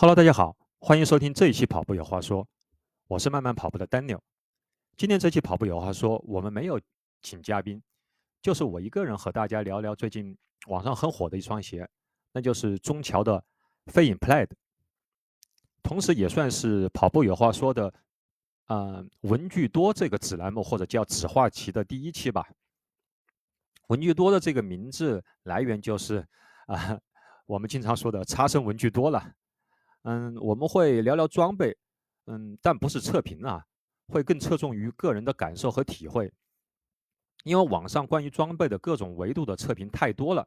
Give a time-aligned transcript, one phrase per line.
[0.00, 2.46] Hello，大家好，欢迎收听这一期跑步有话说，
[3.08, 4.20] 我是慢慢跑步的 Daniel。
[4.96, 6.80] 今天这期跑步有话说，我们没有
[7.20, 7.82] 请嘉宾，
[8.40, 10.38] 就是我一个人和大家聊聊最近
[10.68, 11.84] 网上很火的一双鞋，
[12.30, 13.42] 那就是中桥的
[13.86, 14.48] 飞影 Plaid，
[15.82, 17.92] 同时也算是跑步有话说的，
[18.68, 22.46] 呃，文具多这个子栏目或者叫子话题的第一期吧。
[23.88, 26.24] 文具多的这个名字来源就是
[26.68, 27.00] 啊，
[27.46, 29.34] 我们经常说的差生文具多了。
[30.02, 31.76] 嗯，我们会聊聊装备，
[32.26, 33.62] 嗯，但不是测评啊，
[34.08, 36.32] 会更侧重于个人的感受和体会。
[37.44, 40.46] 因为网上关于装备的各种维度的测评太多了，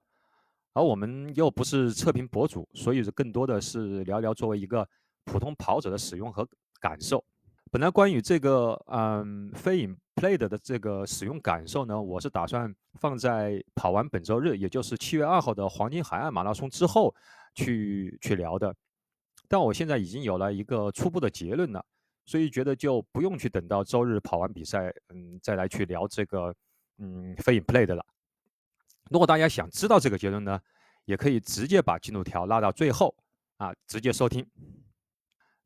[0.74, 4.88] 而我们又不是测评博主，所以更多的是聊聊作为一个
[5.26, 6.48] 普通跑者的使用和
[6.80, 7.24] 感受。
[7.72, 17.16] 本来关于这个嗯飞影 Plaid 的这个使用感受呢，我是打算放在跑完本周日，也就是七月二号的黄金海岸马拉松之后
[17.56, 18.76] 去去聊的。
[19.52, 21.86] 但我现在已经有了一个初步的结论了，
[22.26, 26.56] 所以觉得就不用去等到周日跑完比赛，嗯，再来去聊这个，
[27.00, 28.06] 嗯，飞影 play 的了。
[29.10, 30.58] 如果大家想知道这个结论呢，
[31.04, 33.14] 也可以直接把进度条拉到最后
[33.58, 34.50] 啊，直接收听。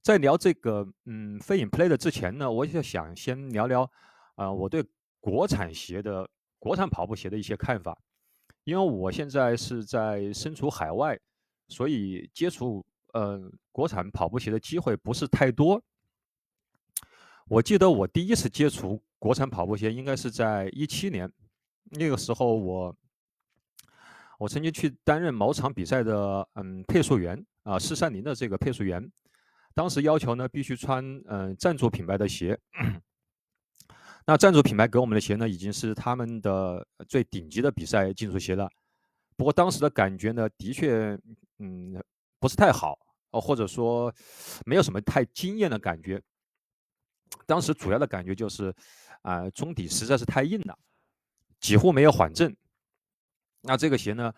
[0.02, 3.88] 在聊这个，嗯，飞影 play 的之前呢，我就想先聊聊，
[4.34, 4.84] 啊，我对
[5.20, 6.28] 国产鞋的
[6.58, 7.96] 国产跑步鞋的一些看法，
[8.64, 11.16] 因为我现在是在身处海外，
[11.68, 12.84] 所以接触。
[13.16, 15.82] 呃，国产跑步鞋的机会不是太多。
[17.48, 21.32] 我记得我第一次接触国产跑步鞋，应该是在一七年。
[21.92, 22.94] 那个时候，我
[24.38, 29.10] 我曾经去担任某场比赛的嗯配速员啊，四三零的这个配速员。
[29.74, 32.60] 当时要求呢，必须穿嗯赞助品牌的鞋。
[34.28, 38.70] 那赞助品牌给我们的鞋呢，已经是他们的最顶级的比赛竞速鞋了。
[39.38, 41.18] 不过当时的感觉呢，的确
[41.60, 42.04] 嗯
[42.42, 43.00] 不是太好。
[43.36, 44.14] 哦，或者说
[44.66, 46.22] 没有什么太惊艳的感觉。
[47.46, 48.74] 当时主要的感觉就是，
[49.24, 50.78] 啊，中底实在是太硬了，
[51.60, 52.56] 几乎没有缓震。
[53.62, 54.34] 那这个鞋呢，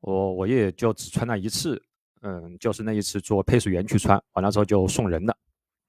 [0.00, 1.80] 我我也就只穿了一次，
[2.22, 5.36] 嗯，就是那一次做配速员去穿，完了之后就送人了。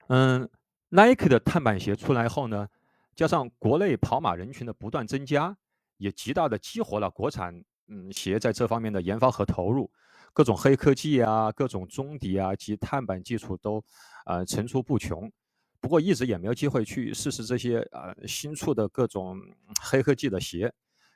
[0.10, 0.48] 嗯
[0.90, 2.68] ，Nike 的碳板鞋出来后呢，
[3.16, 5.58] 加上国内跑马人群的不断增加，
[5.98, 9.92] 也极大的激活了国产嗯鞋在这方面的研发和投入。
[10.34, 13.84] 各种黑科技啊，各种中底啊及碳板技术都，
[14.26, 15.32] 呃层出不穷。
[15.80, 19.40] 不过一直也没有机会去试试这些呃新出的各种
[19.82, 20.72] 黑科技的鞋。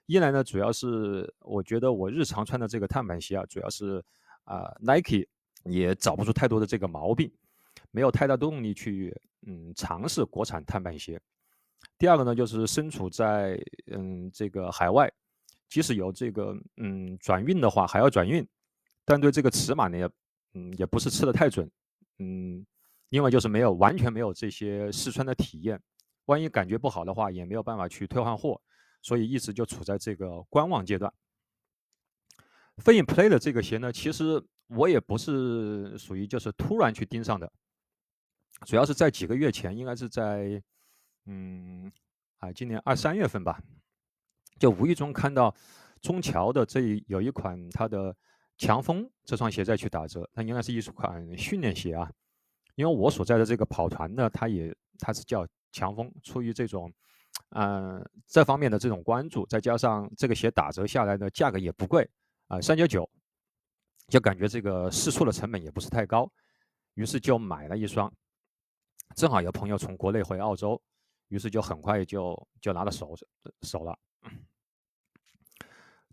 [0.08, 4.04] 一来呢，主要是我觉得我日常穿的这个碳板鞋啊，主要是
[4.44, 5.28] 啊 Nike
[5.64, 7.32] 也找不出太多的这个毛病，
[7.92, 9.16] 没有太大动力去
[9.48, 11.22] 嗯尝试国产碳板鞋。
[11.98, 13.60] 第二个呢，就是身处在
[13.92, 15.12] 嗯这个海外，
[15.70, 18.46] 即使有这个嗯转运的话，还要转运。
[19.06, 20.10] 但对这个尺码呢，也
[20.56, 21.70] 嗯也不是吃的太准，
[22.18, 22.66] 嗯，
[23.10, 25.80] 另外就是没有完全没有这些试穿的体验，
[26.26, 28.60] 万一感觉不好的话，也没有办法去退换货，
[29.04, 31.14] 所以一直就处在这个观望阶段。
[32.78, 37.52] 飞影 Play 的这个鞋呢，其实我也不是属于就是突然去盯上的，
[38.66, 40.60] 主要是在几个月前，应该是在
[41.28, 41.92] 嗯
[42.40, 43.62] 啊今年二三月份吧，
[44.58, 45.56] 就无意中看到
[46.02, 48.16] 中桥的这有一款它的。
[48.58, 52.12] 强风这双鞋再去打折，那应该是一款训练鞋啊。
[52.76, 56.92] 因为我所在的这个跑团呢，它也它是叫强风，出于这种，
[57.50, 62.10] 嗯，这方面的这种关注，再加上这个鞋打折下来的价格也不贵
[62.48, 63.10] 啊，三九九，
[64.08, 66.30] 就感觉这个试错的成本也不是太高，
[66.96, 68.12] 于是就买了一双。
[69.16, 70.82] 正好有朋友从国内回澳洲，
[71.30, 73.16] 于是就很快就就拿到手
[73.62, 73.98] 手了。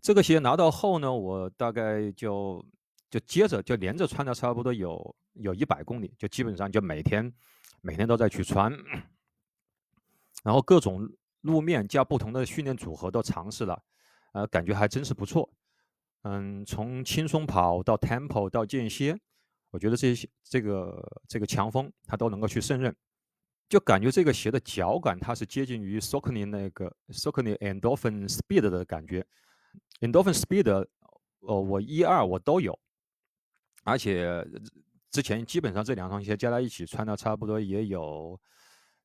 [0.03, 2.63] 这个鞋拿到后呢，我大概就
[3.09, 7.33] 就接着就连着穿了差不多有有一百公里，就基本上就每天
[7.79, 8.69] 每天都在去穿，
[10.43, 11.09] 然后各种
[11.39, 13.81] 路面加不同的训练组合都尝试了，
[14.33, 15.49] 呃，感觉还真是不错。
[16.23, 19.17] 嗯，从轻松跑到 tempo 到间歇，
[19.71, 22.93] 我觉得这些这个这个强风它都能够去胜任，
[23.69, 29.25] 就感觉这个鞋的脚感它是接近于 Saucony 那个 Saucony Endorphin Speed 的感觉。
[30.01, 30.69] Endorphin Speed，
[31.39, 32.77] 呃，我一二我都有，
[33.83, 34.45] 而且
[35.11, 38.39] 之前基本上这两双鞋加在一起穿的差不多也有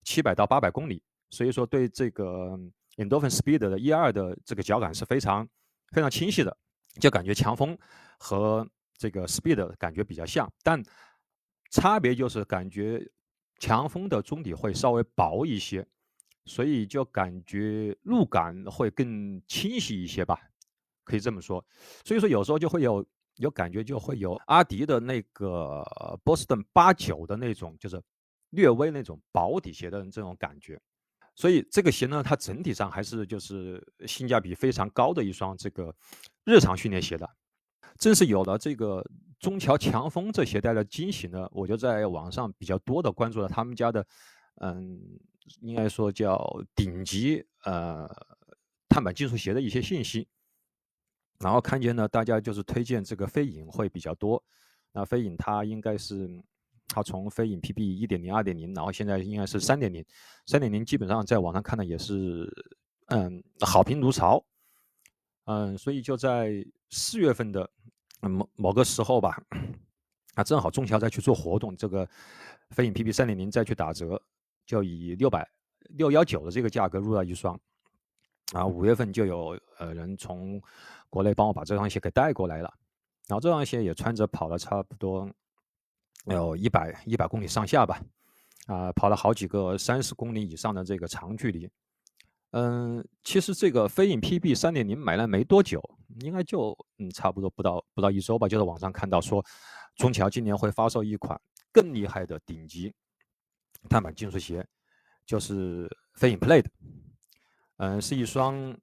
[0.04, 2.58] 七百到八百公里，所以说对这个
[2.96, 5.48] Endorphin Speed 的一二的这个脚感是非常
[5.92, 6.56] 非常清晰的，
[7.00, 7.78] 就感觉强风
[8.18, 10.82] 和这个 Speed 感觉比较像，但
[11.70, 13.06] 差别就是感觉
[13.60, 15.86] 强风的中底会稍微薄一些，
[16.46, 20.40] 所以就感觉路感会更清晰一些吧。
[21.08, 21.64] 可以这么说，
[22.04, 23.04] 所以说有时候就会有
[23.36, 25.82] 有感觉就会有阿迪的那个
[26.22, 28.00] 波士顿八九的那种，就是
[28.50, 30.78] 略微那种薄底鞋的这种感觉。
[31.34, 35.94] 所以这个鞋呢，它整体上还是就是性价比非常高的一双这个
[36.44, 37.28] 日常训练鞋的。
[37.96, 39.04] 正是有了这个
[39.40, 44.04] 中桥强风这鞋带的惊喜呢，我就在网上比较多的关注了他们家的，
[44.60, 45.00] 嗯，
[45.60, 46.36] 应该说叫
[46.74, 48.08] 顶级呃
[48.88, 50.26] 碳板技术鞋的一些信息。
[51.40, 54.42] 然后看见呢，大家就是推荐这个飞影会比较多。
[54.92, 56.42] 那飞影它应该是。
[56.90, 60.02] 它从飞影 PB 一点零、二点零，然后现在应该是三点零。
[60.46, 62.50] 三点零基本上在网上看的也是，
[63.08, 64.42] 嗯，好评如潮。
[65.44, 67.68] 嗯，所以就在四月份的
[68.22, 69.38] 某某个时候吧，
[70.34, 72.08] 啊，正好中桥在去做活动，这个
[72.70, 74.18] 飞影 PB 三点零再去打折，
[74.64, 75.46] 就以六百
[75.90, 77.54] 六幺九的这个价格入了一双。
[78.54, 80.58] 啊五月份就有呃人从
[81.10, 82.72] 国内帮我把这双鞋给带过来了，
[83.26, 85.28] 然后这双鞋也穿着跑了差不多。
[86.26, 88.02] 有一百一百公里上下吧，
[88.66, 91.70] 啊，跑了好几个三十公里以上的这个长距离。
[92.50, 95.80] 嗯，其实这个飞影 PB 三点零买了没多久，
[96.20, 99.42] 应该就嗯差不多不到不到一周吧，就在网上看到说，
[99.96, 101.40] 中桥今年会发售一款
[101.72, 102.92] 更厉害的顶级
[103.88, 104.66] 碳板金属鞋，
[105.24, 106.70] 就是飞影 Play 的。
[107.78, 108.76] 嗯，是一双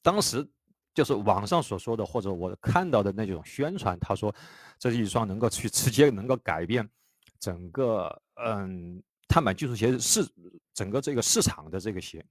[0.00, 0.48] 当时。
[0.98, 4.34] 就是网上所说的，或者我看到的那种宣传，他说
[4.80, 6.90] 这是一双能够去 直接能够改变
[7.38, 10.28] 整个嗯碳板技术鞋市
[10.74, 12.26] 整个这个市场的这个鞋，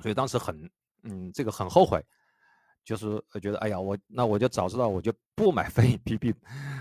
[0.00, 0.70] 所以当时很
[1.02, 2.02] 嗯这个很后悔，
[2.82, 6.34] 就是觉得哎呀我那我就早知道我就不买飞影 PB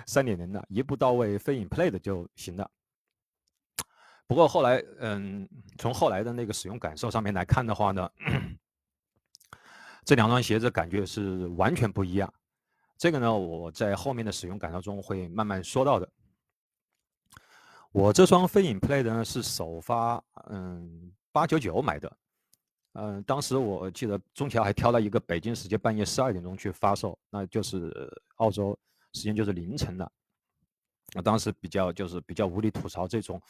[0.08, 2.72] 三点零的，一步到位飞影 Play 的就行了。
[4.28, 5.46] 不过后来嗯
[5.78, 8.10] 从后来的那个使用感受上面来看的话呢。
[10.06, 12.32] 这两双鞋子感觉是完全不一样，
[12.96, 16.08] 这个呢，我在后面的使用感受中会慢慢说到的。
[17.92, 22.18] 我这双飞影 Play 的呢是首发，嗯，八九九买的，
[22.94, 27.92] 嗯，当时我记得中桥还挑了一个北京时间半夜十二点钟去发售，那就是
[28.36, 28.78] 澳洲
[29.14, 30.12] 时间就是凌晨的。
[31.16, 33.42] 我当时比较就是比较无力吐槽这种，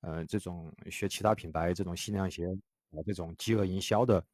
[0.00, 2.46] 呃，这种学其他品牌这种限量鞋
[2.90, 4.24] 啊，这种饥饿营销的。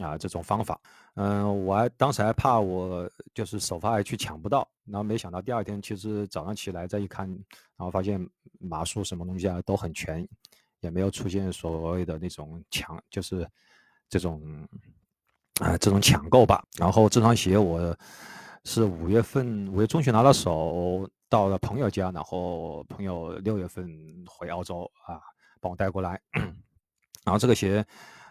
[0.00, 0.80] 啊，这种方法，
[1.14, 8.24] 嗯，我还当时还怕我就是首发还去抢不到，然后没想到第二天其实早上起来再一看，然后发现
[8.60, 10.26] 码数什么东西啊都很全，
[10.78, 13.44] 也没有出现所谓的那种抢，就是
[14.08, 14.40] 这种
[15.60, 16.64] 啊这种抢购吧。
[16.78, 17.94] 然后这双鞋我
[18.64, 23.90] 是五月份五月中旬拿到手，到了朋友家，然后朋友六月份
[24.24, 25.20] 回澳洲啊
[25.60, 26.20] 帮我带过来，
[27.24, 27.84] 然后这个鞋。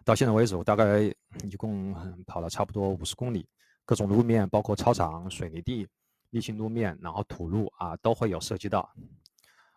[0.10, 1.02] 到现在为止，我大概
[1.44, 1.94] 一共
[2.26, 3.48] 跑了差不多五十公里，
[3.86, 5.88] 各种路面，包括操场、水泥地、
[6.32, 8.92] 沥青路面，然后土路啊，都会有涉及到。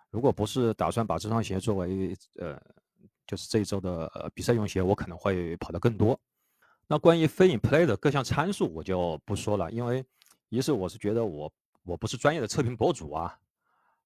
[0.08, 2.58] 如果不是打算把这双鞋作为呃，
[3.26, 6.18] 就是这一周的比赛用鞋，我可能会跑得更多。
[6.86, 10.02] 那关于飞影 Play 的各项参数，我就不说了，因为
[10.48, 11.52] 一是我是觉得我
[11.84, 13.38] 我不是专业的测评博主啊，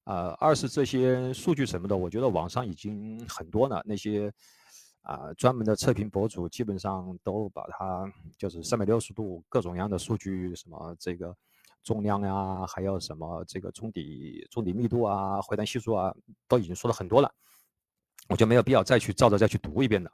[0.02, 4.32] 呃，二是这些数据什么的，我觉得网上已经很多了，那些。
[5.06, 11.32] 啊，专门的测评博主基本上都把它就是三百六十度各种各样的数据，什么这个
[11.84, 16.12] 重量呀，还有什么这个中底中底密度啊，回弹系数啊，
[16.48, 17.32] 都已经说了很多了，
[18.28, 20.10] 我就没有必要再去照着再去读一遍了。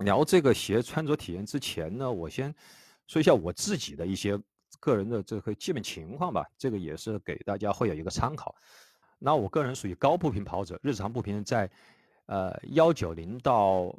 [0.00, 2.54] 聊这个鞋穿着体验之前呢，我先
[3.06, 4.38] 说一下我自己的一些
[4.78, 8.54] 个人的这个基本情况吧，这个也是给大家会有一个参考。
[9.18, 11.70] 那我个人属于高步频跑者，日常步频在。
[12.30, 13.92] 呃，幺九零到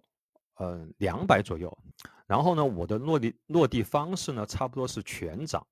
[0.55, 1.77] 呃两百左右，
[2.25, 5.67] 然后呢，我的落地落地方式呢，差不多是全掌，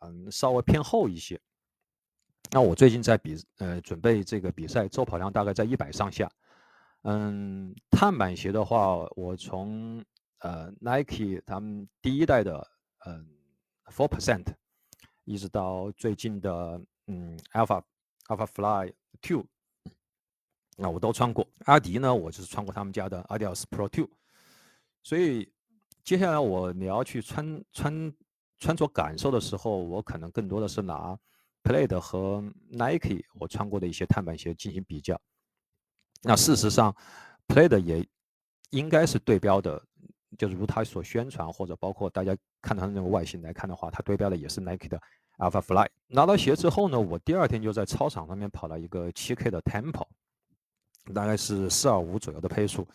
[0.00, 1.40] 嗯，稍微偏厚一些。
[2.50, 6.28] 那我最近在比呃准备这个比赛，周跑量大概在一百上下。
[7.02, 10.04] 嗯，碳板鞋的话，我从
[10.38, 12.68] 呃 Nike 他们第一代的
[13.06, 13.24] 嗯
[13.92, 14.46] Four Percent，
[15.22, 17.80] 一直到最近的嗯 Alpha
[18.26, 19.46] Alpha Fly Two。
[20.76, 24.08] 那我都穿过阿迪呢，我就是穿过他们家的 Adidas Pro Two，
[25.02, 25.52] 所以
[26.02, 28.12] 接下来我你要去穿穿
[28.58, 31.16] 穿着感受的时候，我可能更多的是拿
[31.62, 35.20] Play 和 Nike 我穿过的一些碳板鞋进行比较。
[36.22, 36.96] 那事实上
[37.46, 38.06] ，Play 也
[38.70, 39.80] 应该是对标的，
[40.38, 45.00] 就是如他所宣传或者包括大家看它的那个外形来看的话，它对标的也是 Nike 的
[45.38, 45.88] Alpha Fly。
[46.06, 50.06] 拿到鞋之后呢，我第二天就在操场上面跑了一个 7K 的 Tempo。
[51.14, 52.86] 大概是四二五左右的配速，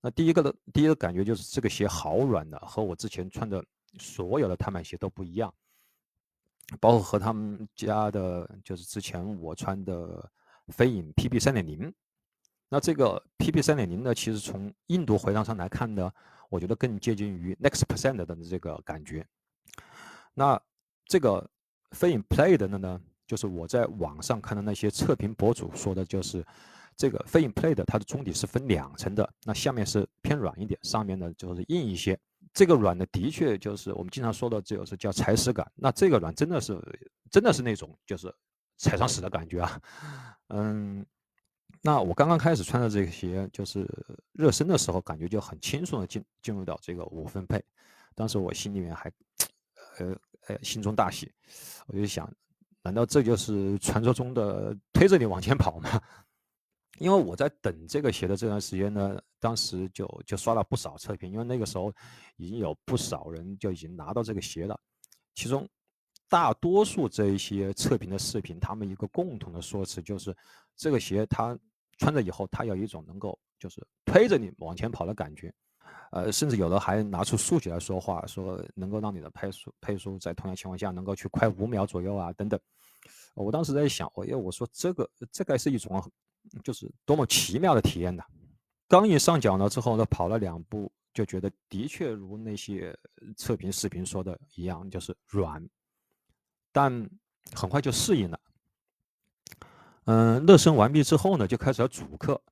[0.00, 3.64] 那第一个的第一个感觉就是这个鞋好软的，和我之前穿的
[3.98, 5.52] 所有的碳板鞋都不一样。
[6.78, 10.30] 包括和他们家的，就是之前我穿的
[10.68, 11.92] 飞影 PB 三点零。
[12.68, 16.08] 那这个 PB 三点零呢，其实从硬度回荡上来看呢，
[16.48, 19.26] 我觉得更接近于 Next Percent 的这个感觉。
[20.32, 20.60] 那
[21.06, 21.50] 这个
[21.90, 26.46] 飞影 Play 的呢，就是我在网上看的那些测评博主说的，就是
[27.00, 32.18] 这个飞影 Play 的它的中底是分两层的，那下面是偏软一点，上面呢就是硬一些。
[32.52, 35.66] 这个软的的确就是我们经常说的，这个是叫踩屎感。
[35.74, 36.78] 那这个软真的是，
[37.30, 38.30] 真的是那种就是
[38.76, 39.80] 踩上屎的感觉啊。
[40.48, 41.02] 嗯，
[41.80, 43.88] 那我刚刚开始穿的这个鞋，就是
[44.32, 47.64] 热身的时候，感觉就很轻松的进进入到这个五分配。
[48.14, 49.10] 当时我心里面还，
[50.00, 50.14] 呃
[50.48, 51.32] 呃，心中大喜，
[51.86, 52.30] 我就想，
[52.82, 55.98] 难道这就是传说中的推着你往前跑吗？
[57.00, 61.90] 因为我在等这个鞋的这段时间呢，当时就就刷了不少测评，因为那个时候
[62.36, 64.78] 已经有不少人就已经拿到这个鞋了。
[65.34, 65.66] 其中
[66.28, 70.36] 大多数这一些测评的视频，他们一个共同的说辞就是，
[70.76, 71.58] 这个鞋它
[71.96, 75.50] 穿着以后，它有一种能够就是推着你往前跑的感觉。
[76.12, 82.60] 呃，甚至有的还拿出数据来说话，说能够让你的配速配速在同样情况下能够去快五秒左右啊等等。
[83.34, 86.02] 我当时在想，哎呀，我说这个这该是一种。
[86.64, 88.24] 就是多么奇妙的体验呢！
[88.88, 92.98] 刚一上脚呢，之后呢，跑了两步，就觉得的确如那些
[93.36, 95.62] 测评视频说的一样，就是软。
[96.72, 97.08] 但
[97.54, 98.40] 很快就适应了。
[100.04, 102.42] 嗯，热身完毕之后呢，就开始要主课。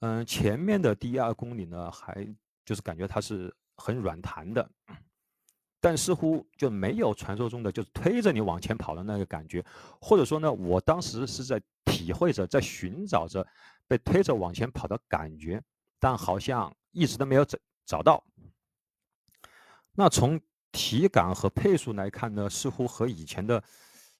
[0.00, 2.26] 嗯，前面的第一二公里呢，还
[2.64, 4.68] 就是感觉它是很软弹的。
[5.80, 9.64] 但似乎就没有传说中的就是推着你往前跑的那个感觉，
[10.00, 13.46] 或者说呢，我当时是在体会着，在寻找着
[13.88, 15.62] 被推着往前跑的感觉，
[15.98, 18.22] 但好像一直都没有找找到。
[19.92, 23.62] 那从体感和配速来看呢，似乎和以前的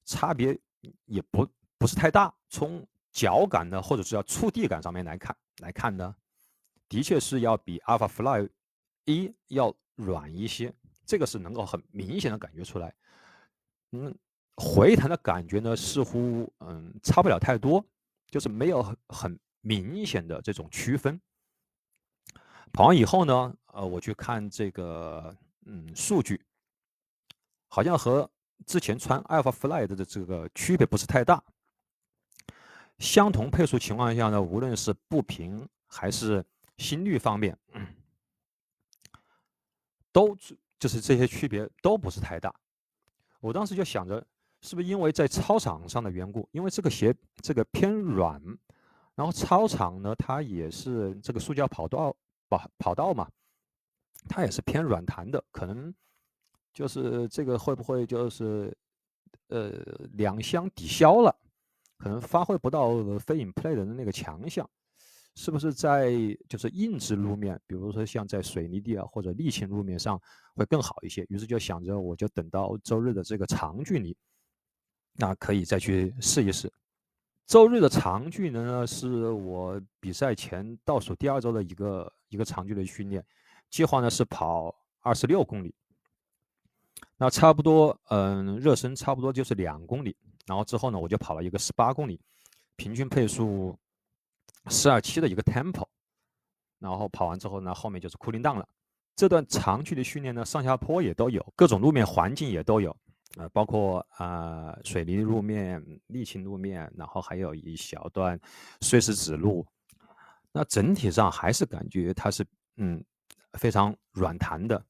[0.05, 0.59] 差别
[1.05, 1.47] 也不
[1.79, 2.35] 不是太大。
[2.49, 6.17] 从脚感呢，或者是要触地感上面来看来看呢，
[6.89, 8.49] 的确是要比 Alpha Fly
[9.05, 10.75] 一要软一些。
[11.11, 12.95] 这个是能够很明显的感觉出来，
[13.91, 14.17] 嗯，
[14.55, 17.85] 回弹的感觉呢，似乎嗯差不了太多，
[18.29, 21.21] 就是没有很明显的这种区分。
[22.73, 25.37] 跑完以后呢，呃，我去看这个
[25.67, 26.41] 嗯数据，
[27.67, 28.31] 好像和
[28.65, 31.43] 之前穿 Alpha Fly 的这个区别不是太大。
[33.01, 36.45] 相同配速情况下呢，无论是步频还是
[36.77, 37.59] 心率方面，
[40.13, 40.39] 都。
[40.81, 42.53] 就是这些区别都不是太大，
[43.39, 44.27] 我当时就想着，
[44.63, 46.49] 是不是因为在操场上的缘故？
[46.53, 48.43] 因为这个鞋这个偏软，
[49.15, 52.17] 然后操场呢，它也是这个塑胶跑道
[52.49, 53.31] 跑跑道嘛，
[54.27, 55.95] 它也是偏软弹的，可能
[56.73, 58.75] 就是这个会不会就是
[59.49, 59.71] 呃
[60.15, 61.37] 两相抵消了，
[61.99, 64.69] 可能发挥不到飞影 play 的那个强项。
[65.37, 66.13] 是不是在
[66.49, 70.21] 就是硬质路面，比如说像在水泥地啊或者沥青路面上
[70.55, 71.25] 会更好一些？
[71.31, 74.15] 于是就想着，我就等到周日的这个长距离，
[75.15, 76.71] 那可以再去试一试。
[77.47, 83.25] 周日的长距离呢，是我比赛前倒数第二周的一个一个长距离训练，
[83.71, 85.75] 计划呢是跑二十六公里。
[87.17, 92.21] 那差不多，嗯，热身差不多就是两公里，然后之后呢，我就跑了一个十八公里，
[92.77, 93.79] 平均配速。
[94.71, 95.85] 四二七的一个 tempo，
[96.79, 98.67] 然后跑完之后呢，后面就是 cooling down 了。
[99.17, 102.97] 这段长距离训练呢，上下坡也都有，各种路面环境也都有，
[103.37, 108.41] 呃，包括啊水泥路面、沥青路面，然后还有一小段
[108.81, 109.67] 碎石子路。
[110.53, 112.47] 那整体上还是感觉它是
[112.77, 113.05] 嗯
[113.59, 114.83] 非常软弹的，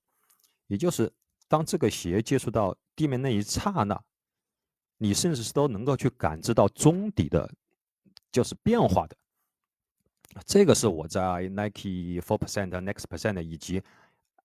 [0.68, 1.12] 也就是
[1.48, 4.00] 当这个鞋接触到地面那一刹那，
[4.96, 7.52] 你甚至是都能够去感知到中底的，
[8.30, 9.16] 就是变化的。
[10.46, 13.82] 这个是我在 Nike Four Percent、Next Percent 以及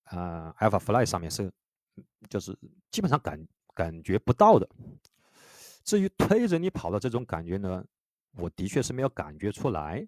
[0.05, 1.51] 呃 Alpha Fly 上面是，
[2.29, 2.57] 就是
[2.91, 4.67] 基本上感感觉不到的。
[5.83, 7.85] 至于推着你跑的这种感觉呢，
[8.37, 10.05] 我的确是没有感觉出来。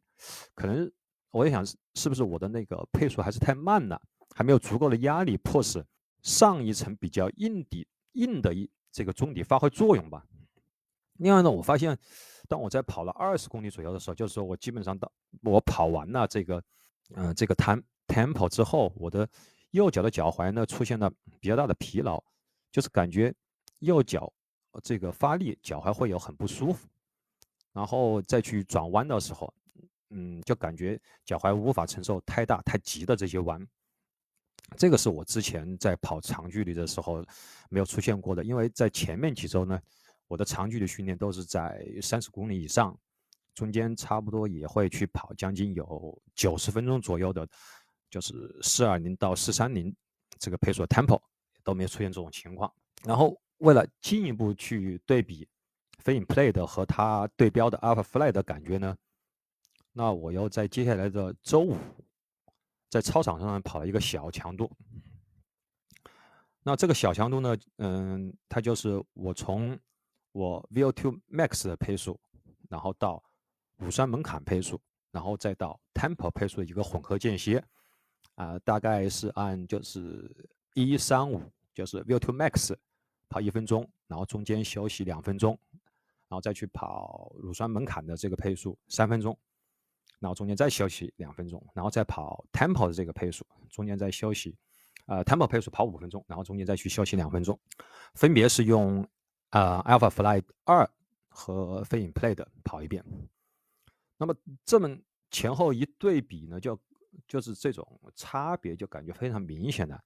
[0.55, 0.91] 可能
[1.29, 4.01] 我在想，是不是我的那个配速还是太慢了，
[4.35, 5.85] 还没有足够的压力迫使
[6.23, 10.25] 上一层比较硬底硬的一这个中底发挥作用吧。
[11.17, 11.97] 另外呢，我发现。
[12.49, 15.11] 当我在跑了二十公里左右的时候，就是说我基本上到
[15.43, 16.63] 我跑完了这个，
[17.13, 19.27] 嗯，这个 temp temp 之后，我的
[19.71, 22.23] 右脚的脚踝呢出现了比较大的疲劳，
[22.71, 23.35] 就是感觉
[23.79, 24.31] 右脚
[24.81, 26.87] 这个发力脚踝会有很不舒服，
[27.73, 29.53] 然后再去转弯的时候，
[30.11, 33.61] 嗯，就感觉脚踝无法承受太大太急的这些弯，
[34.77, 37.21] 这个是我之前在跑长距离的时候
[37.69, 39.77] 没有出现过的，因为在前面几周呢，
[40.27, 42.97] 我的长距离训练都是在三十公里以上，
[43.53, 47.47] 中间差不多也会去跑将近有九十分钟左右的，
[48.09, 49.95] 就是四二零到四三零
[50.37, 51.21] 这个配速的 tempo
[51.63, 52.71] 都没有出现这种情况。
[53.03, 55.47] 然后为了进一步去对比
[55.99, 58.97] 飞影 play 的和它对标的 alpha fly 的感觉呢，
[59.93, 61.77] 那我要在接下来的周五。
[62.89, 64.71] 在操场上跑了一个小强度，
[66.63, 69.77] 那这个小强度呢，嗯，它就是我从
[70.37, 72.19] 我 VO2 max 的配速，
[72.69, 73.23] 然后到
[73.77, 74.79] 乳酸门槛配速，
[75.11, 77.63] 然后再到 tempo 配速的一个混合间歇，
[78.35, 80.29] 啊，大概是按就是
[80.75, 81.41] 一三五，
[81.73, 82.75] 就是 VO2 max
[83.27, 85.57] 跑一分钟，然后中间休息两分钟，
[86.27, 89.35] 然后再去跑乳酸门槛的这个配速三分钟。
[90.19, 94.55] 然后中间再休息两分钟，然后再跑 tempo 的这个配速，中间再休息，
[95.05, 97.59] 呃，tempo 配速跑五分钟，然后中间再去休息两分钟，
[98.15, 99.07] 分别是用
[99.49, 100.89] 呃 Alpha Fly 二
[101.29, 103.03] 和飞影 Play 的跑一遍。
[104.17, 104.35] 那么
[104.65, 104.97] 这么
[105.31, 106.79] 前后一对比呢，就
[107.27, 110.03] 就是这种差别就感觉非常明显的，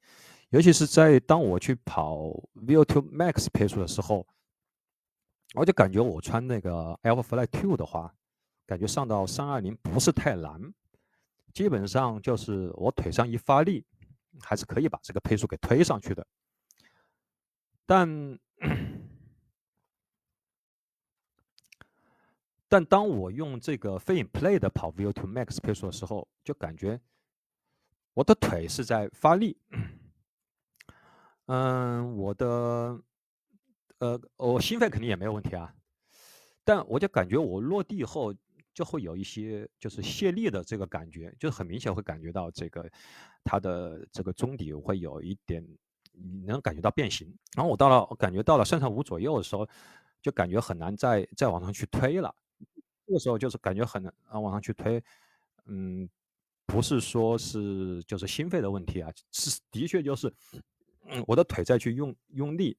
[0.49, 2.23] 尤其是在当我去跑
[2.55, 4.27] VO2 Max 配速的时候，
[5.53, 8.13] 我就感觉我穿那个 Alpha Fly Two 的话。
[8.67, 10.73] 感觉上到三二零不是太难，
[11.53, 13.83] 基本上就是我腿上一发力，
[14.39, 16.25] 还是可以把这个配速给推上去的。
[17.85, 18.07] 但
[22.71, 26.97] 但当我用这个飞影 Play 的跑 VO2 Max 配速的时候，就感觉
[28.13, 29.57] 我的腿是在发力，
[31.47, 32.97] 嗯，我的
[33.97, 35.75] 呃，我心肺肯定也没有问题啊，
[36.63, 38.33] 但我就感觉我落地后。
[38.73, 42.89] 就会有一些就是泄力的这个感觉，就很明显会感觉到这个
[43.43, 45.61] 它的这个中底会有一点，
[46.45, 47.37] 能感觉到变形。
[47.53, 49.67] 然后我到了感觉到了三上五左右的时候，
[50.21, 52.33] 就感觉很难再再往上去推了。
[53.11, 55.03] 这个时候就是感觉很难啊往上去推，
[55.65, 56.09] 嗯，
[56.65, 60.33] 不是说是就是心肺的问题啊，是的确就是
[61.07, 62.77] 嗯我的腿再去用用力，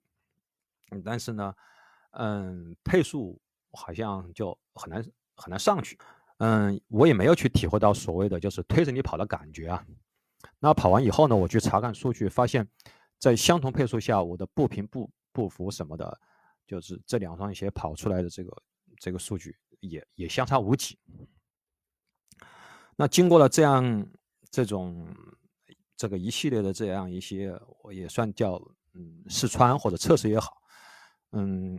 [0.91, 1.55] 嗯但是呢，
[2.13, 3.39] 嗯，配速
[3.73, 5.05] 好像就很难。
[5.35, 5.99] 很难上去，
[6.39, 9.85] 嗯，我也没有去体会到所谓的就是推着你跑的感觉啊。
[10.61, 12.69] 那跑完以后呢，我去查看数据，发现，
[13.19, 16.21] 在相同配速下，我的步频、步步幅什么的，
[16.67, 18.63] 就是这两双鞋跑出来的这个
[18.99, 20.99] 这个数据也也相差无几。
[22.97, 24.07] 那经过了这样
[24.51, 25.07] 这种
[25.97, 28.55] 这个一系列的这样一些，我也算叫
[28.95, 30.57] 嗯试穿或者测试也好，
[31.33, 31.79] 嗯。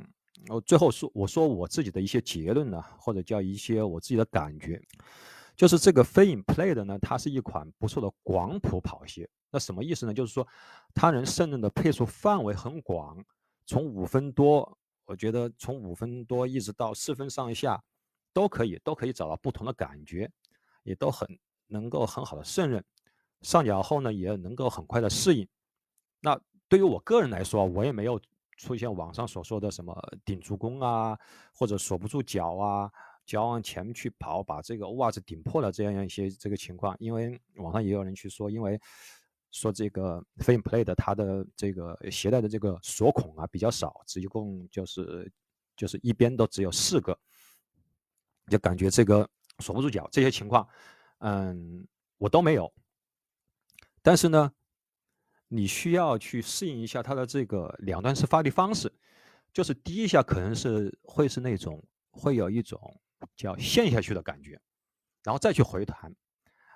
[0.50, 4.82] 我最后说，我说我自己的一些结论呢，或者叫一些我自己的感觉，
[5.56, 9.30] 就是这个飞影 Play 的呢，它是一款不错的广谱跑鞋。
[9.50, 10.14] 那什么意思呢？
[10.14, 10.46] 就是说
[10.94, 13.24] 它能胜任的配速范围很广，
[13.66, 17.82] 从五分多，我觉得从五分多一直到四分上下
[18.34, 20.30] 都可以，都可以找到不同的感觉，
[20.84, 21.28] 也都很
[21.68, 22.84] 能够很好的胜任。
[23.42, 25.48] 上脚后呢，也能够很快的适应。
[26.20, 28.20] 那对于我个人来说，我也没有。
[28.56, 29.94] 出现网上所说的什么
[30.24, 31.18] 顶足弓啊，
[31.56, 32.90] 或者锁不住脚啊，
[33.26, 38.80] 脚往前面去跑，把这个袜子顶破了这样一些这个情况，因为网上也有人去说，因为
[39.50, 45.30] 说这个 Fin Play 的它的这个携带的这个锁孔啊比较少，只一共就是
[45.76, 47.20] 就是一边都只有四个，
[48.48, 49.30] 就感觉这个
[49.60, 50.68] 锁不住脚这些情况，
[51.20, 52.74] 嗯，我都没有，
[54.02, 54.52] 但是呢。
[55.50, 58.92] 你需要去适应一下它的这个两段式发力方式，
[59.54, 63.00] 就是第一下可能是会是那种会有一种
[63.36, 64.60] 叫陷下去的感觉，
[65.24, 66.12] 然后再去回弹，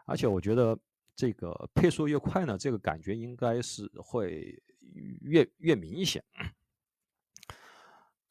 [0.06, 0.78] 而且我觉得
[1.16, 4.62] 这个配速越快呢，这个感觉应该是会
[5.22, 6.24] 越越明显。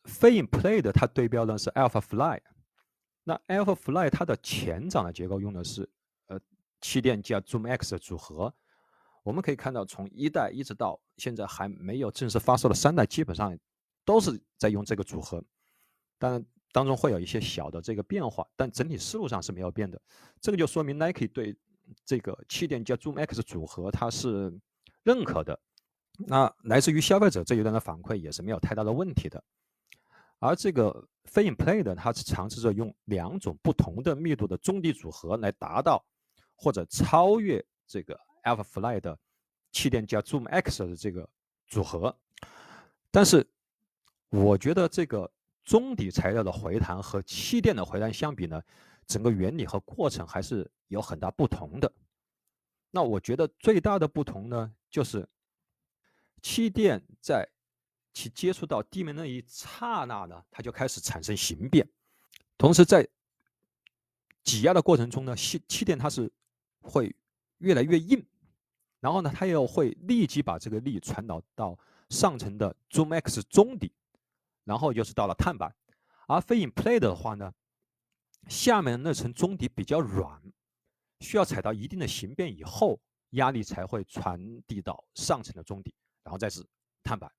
[0.05, 2.41] 飞影 Play 的它对标的是 Alpha Fly，
[3.29, 5.89] 那 Alpha Fly 它的前掌的结构用的是
[6.29, 6.39] 呃
[6.81, 8.55] 气垫加 Zoom X 的组合。
[9.25, 13.59] 我们可以看到，从一代一直到现在还没有正式发售的三代，基本上
[14.05, 15.43] 都是在用这个组合。
[16.19, 20.01] 当然，当中会有一些小的这个变化，但整体思路上是没有变的。
[20.41, 21.57] 这个就说明 Nike 对
[22.05, 24.57] 这个气垫加 Zoom X 组合它是
[25.03, 25.59] 认可的。
[26.29, 29.43] 那来自于消费者这一端的反馈也是没有太大的问题的。
[30.39, 36.05] 而这个飞影 Play 的，它是尝试着用两种不同的密度的中底组合来达到
[36.55, 38.19] 或者超越这个。
[38.47, 39.19] Alpha Fly 的
[39.73, 41.29] 气垫加 Zoom X 的这个
[41.67, 42.17] 组合，
[43.11, 43.45] 但是
[44.29, 45.29] 我觉得这个
[45.65, 48.63] 中底材料的回弹和气垫的回弹相比呢，
[49.05, 51.93] 整个原理和过程还是有很大不同的。
[52.93, 55.29] 那我觉得最大的不同呢，就是
[56.41, 57.49] 气垫在
[58.17, 61.87] 其接触到地面那一刹那呢，它就开始产生形变，
[62.57, 63.07] 同时在
[64.43, 66.33] 挤压的过程中呢，气气垫它是
[66.81, 67.15] 会
[67.59, 68.25] 越来越硬，
[69.01, 73.93] 然后呢，它又会立即把这个力传导到上层的 Zoom X 中底，
[74.65, 75.77] 然后就是到了碳板，
[76.27, 77.53] 而飞影 Play 的话呢，
[78.49, 80.41] 下面那层中底比较软。
[81.21, 82.99] 需要踩到一定的形变以后，
[83.33, 86.65] 压力才会传递到上层的中底，然后再是
[87.03, 87.31] 碳板。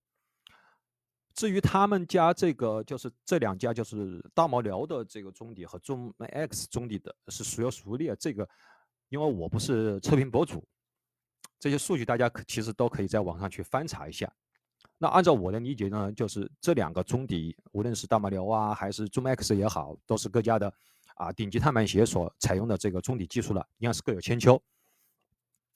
[1.37, 8.15] 至于他们家这个，就是这两家，就是大毛聊的这个中底和中 X 中底的是孰优孰劣？
[8.15, 8.49] 这个，
[9.09, 10.67] 因为我不是测评博主，
[11.59, 14.27] 这些数据大家可其实都可以在网上去翻查一下。
[14.97, 20.73] 那按照我的理解呢，就是这两个中底，无论是大毛聊啊，还是中 X 也好，都是各家的。
[21.17, 24.59] 啊，顶级碳板鞋所采用的这个中底技术了，应该是各有千秋，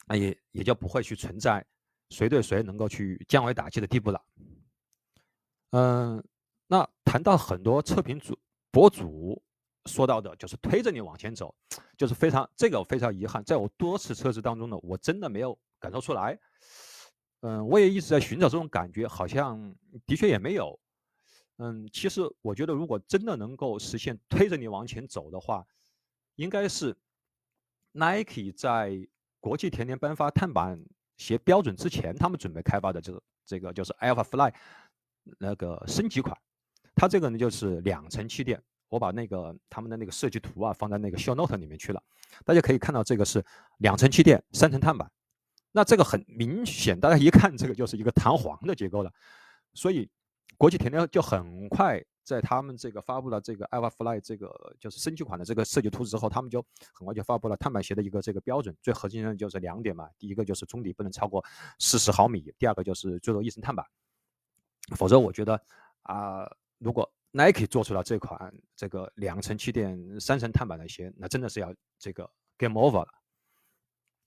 [0.07, 1.63] 那也也就不会去存在
[2.09, 4.19] 谁对谁能够去降维打击的地步了。
[5.71, 6.23] 嗯，
[6.67, 8.37] 那谈到很多测评主
[8.71, 9.41] 博主
[9.85, 11.53] 说到的，就是推着你往前走，
[11.97, 16.39] 就是非常这个我非常遗憾，在我多次测试当中呢，我真的没有感受出来。
[17.41, 20.79] 嗯，我也一直在寻找这种感觉，好像的确也没有。
[21.57, 25.65] 嗯，其实我觉得，如果真的能够实现推着你往前走的话，
[26.35, 26.95] 应该是
[27.93, 29.07] Nike 在
[29.39, 30.79] 国际田联颁发碳板
[31.17, 34.53] 鞋标准之前，他们准备开发的这个这个就是 Alpha Fly
[35.39, 36.37] 那个升级款。
[36.95, 42.01] 它这个呢就是两层气垫，我把那个他们的那个设计图啊放在那个 Show Note 里面去了，
[42.45, 43.43] 大家可以看到这个是
[43.77, 45.11] 两层气垫，三层碳板。
[45.71, 49.11] 那这个很明显，大家一看这个就是一个弹簧的结构了，
[49.73, 50.09] 所以。
[50.57, 56.63] 国际田联就很快在他们这个发布了这个 Alpha Fly 这个就是升级款的这个设计图之后，他们就
[56.93, 58.75] 很快就发布了碳板鞋的一个这个标准。
[58.79, 61.43] 最核心的就是两点嘛，第一个就是中底不能超过
[61.79, 63.83] 四十毫米，第二个就是最多一层碳板。
[64.95, 65.61] 否则，我觉得
[66.03, 73.13] 啊，如果 Nike 做出了这款这个两层气垫、三层碳板的鞋，那真的是要这个 Game Over 了。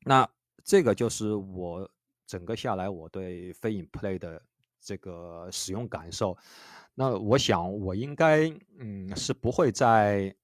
[0.05, 0.29] 那
[0.65, 1.91] 这个就是我
[2.27, 4.43] 整个下来我对飞影 Play 的。
[4.87, 6.37] 这个使用感受，
[6.93, 10.37] 那我想我应该嗯是不会在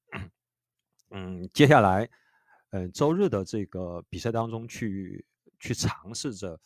[1.10, 2.08] 嗯接下来
[2.70, 5.22] 嗯周日的这个比赛当中去
[5.58, 6.58] 去尝试着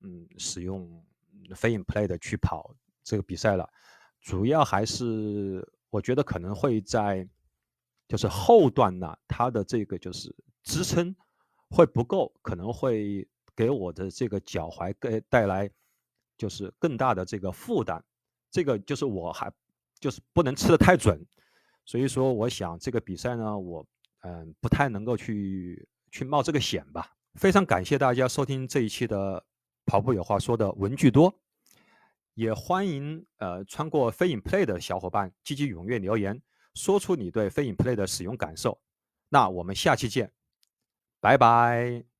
[0.00, 1.04] 嗯使用
[1.54, 2.74] 飞影 Play 的去跑
[3.08, 3.68] 这个比赛了，
[4.20, 7.26] 主要还是我觉得可能会在
[8.06, 11.14] 就是后段呢，它的这个就是支撑
[11.70, 15.70] 会不够，可能会给我的这个脚踝给带来。
[16.38, 18.00] 就是更大的这个负担，
[18.48, 19.52] 这个就是我还
[19.98, 21.20] 就是不能吃的太准，
[21.84, 23.84] 所以说我想这个比赛呢，我
[24.20, 27.10] 嗯不太能够去去冒这个险吧。
[27.34, 29.44] 非常感谢大家收听这一期的
[29.84, 31.34] 跑步有话说的文具多，
[32.38, 36.40] 也欢迎呃穿过飞影 Play 的小伙伴积极踊跃留言，
[36.72, 38.80] 说出你对飞影 Play 的使用感受。
[39.28, 40.30] 那我们下期见，
[41.20, 42.17] 拜拜。